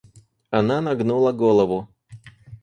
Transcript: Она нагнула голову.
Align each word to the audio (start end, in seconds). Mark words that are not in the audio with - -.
Она 0.49 0.81
нагнула 0.81 1.31
голову. 1.31 1.87